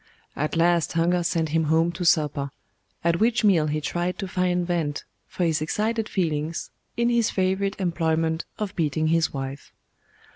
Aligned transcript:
At 0.35 0.55
last 0.55 0.93
hunger 0.93 1.21
sent 1.21 1.49
him 1.49 1.65
home 1.65 1.91
to 1.91 2.03
supper; 2.03 2.49
at 3.03 3.19
which 3.19 3.43
meal 3.43 3.67
he 3.67 3.79
tried 3.79 4.17
to 4.17 4.27
find 4.27 4.65
vent 4.65 5.03
for 5.27 5.43
his 5.45 5.61
excited 5.61 6.09
feelings 6.09 6.71
in 6.97 7.09
his 7.09 7.29
favourite 7.29 7.79
employment 7.79 8.45
of 8.57 8.75
beating 8.75 9.09
his 9.09 9.31
wife. 9.31 9.71